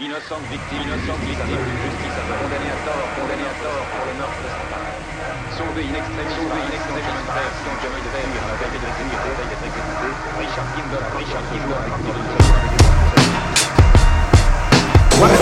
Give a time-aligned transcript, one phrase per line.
[0.00, 4.40] Innocente victime, innocente victime, justice à condamné à tort, condamné à tort pour le meurtre
[4.40, 4.88] de sa femme.
[5.52, 9.28] Sauvé in extremis, sauvé in extremis frère, sans jamais de fuir, la veille d'être exécuté,
[9.36, 10.08] veille d'être exécuté.
[10.40, 12.32] Richard Kimball, Richard Kimball, victime d'une
[15.20, 15.36] What?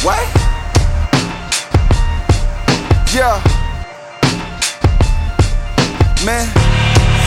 [0.00, 0.24] What?
[3.12, 3.36] Yeah.
[6.24, 6.48] Man,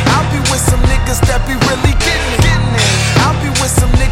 [0.10, 1.94] I'll be with some niggas that be really.
[2.00, 3.00] Getting it.
[3.22, 4.09] I'll be with some niggas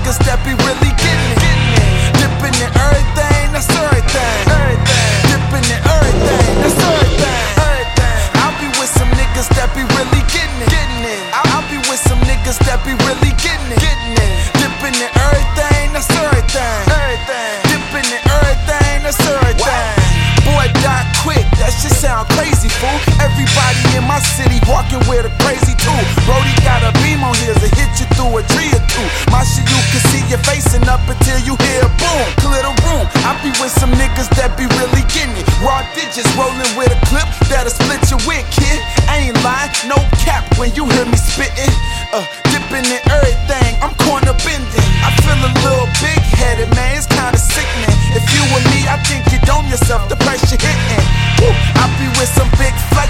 [22.07, 22.96] sound crazy, fool.
[23.20, 26.04] Everybody in my city walking with a crazy tool.
[26.24, 29.07] Brody got a beam on his to hit you through a tree or two.
[29.28, 32.25] My shit, you can see your facing up until you hear a boom.
[32.39, 33.03] Clear the room.
[33.28, 35.44] I be with some niggas that be really getting it.
[35.59, 38.80] Raw digits rolling with a clip that'll split your wig, kid.
[39.11, 41.75] I ain't lying, no cap when you hear me spitting.
[42.16, 42.23] Uh,
[42.55, 44.31] dipping in everything, I'm corner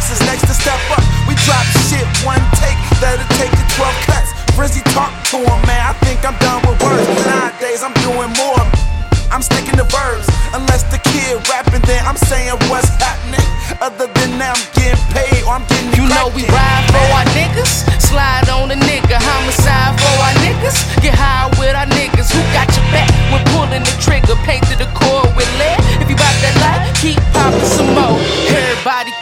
[0.07, 1.03] flexes next to step up.
[1.27, 4.31] We drop shit one take, that'll take you 12 cuts.
[4.55, 5.83] Frizzy talk to him, man.
[5.83, 7.07] I think I'm done with words.
[7.25, 8.63] Nowadays, I'm doing more.
[9.29, 10.27] I'm sticking to verbs.
[10.53, 13.43] Unless the kid rapping, then I'm saying what's happening.
[13.83, 17.27] Other than that, I'm getting paid or I'm getting You know we ride for our
[17.35, 20.76] niggas, slide on a nigga, homicide for our niggas,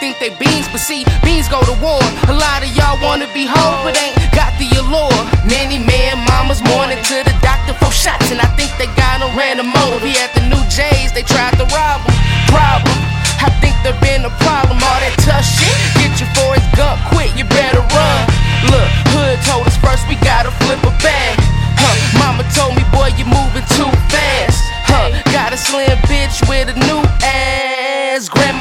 [0.00, 2.00] think they beans, but see, beans go to war.
[2.28, 5.20] A lot of y'all wanna be hoes, but ain't got the allure.
[5.44, 9.32] Many man mamas mourning to the doctor for shots, and I think they got him
[9.36, 10.02] random motive.
[10.02, 12.14] He at the new J's, they tried to rob him.
[12.52, 12.98] Problem.
[13.40, 13.75] I think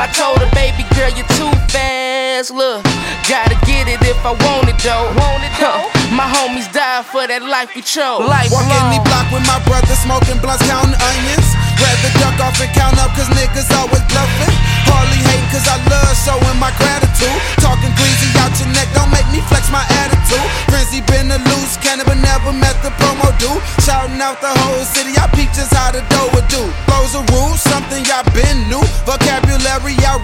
[0.05, 0.17] ass.
[0.17, 2.51] Grandma told her, baby girl, you're too fast.
[2.51, 2.83] Look,
[3.27, 5.05] gotta get it if I want it though.
[5.17, 5.89] Want it though?
[6.15, 8.21] My homies died for that life we chose.
[8.25, 11.49] Life Walk in the block with my brother smoking blunts, counting onions.
[11.81, 14.55] Rather duck off and count up, cause niggas always bluffing.
[14.87, 17.35] Hardly hating, cause I love showing my gratitude.
[17.59, 20.45] Talking greasy out your neck, don't make me flex my attitude.
[20.71, 23.59] Frenzy been a loose cannon, but never met the promo dude.
[23.83, 26.63] Shouting out the whole city, I peep just how the dough would do.
[26.87, 28.83] Flows a rule, something y'all been new.
[29.03, 29.44] Vocabulary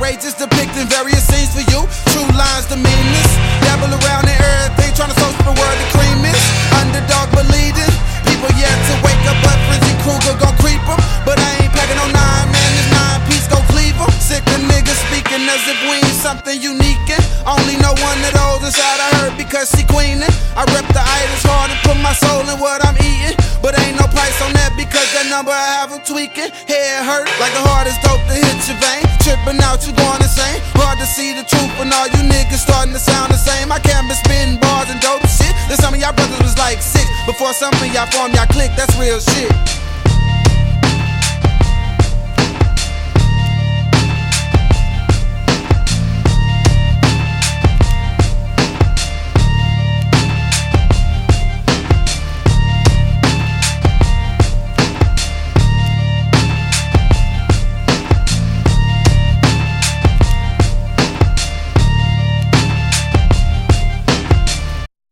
[0.01, 1.85] outrageous, depicting various scenes for you.
[2.09, 3.31] True lines, the meanness.
[3.61, 6.41] Devil around and everything, trying to for the word the cream is.
[6.81, 7.93] Underdog believing.
[8.25, 10.97] People yet to wake up, but Frenzy Kruger gon' creep 'em.
[11.21, 12.69] But I ain't packing no nine, man.
[12.73, 14.09] This nine piece gon' cleave 'em.
[14.17, 17.05] Sick of niggas speaking as if we ain't something unique.
[17.05, 20.33] And only know one of those inside I heard because she queenin'.
[20.57, 23.37] I rep the Idyllz hard and put my soul in what I'm eating.
[23.61, 26.49] But ain't no price on that because that number I have 'em tweaking.
[26.65, 29.10] Head hurt like the hardest dope to hit your vein.
[29.31, 30.59] Tripping out, you going insane.
[30.75, 33.71] Hard to see the truth, when all you niggas starting to sound the same.
[33.71, 34.11] I can't be
[34.59, 35.55] bars and dope shit.
[35.71, 37.07] Then some of y'all brothers was like six.
[37.25, 39.47] Before some of y'all formed y'all click, that's real shit.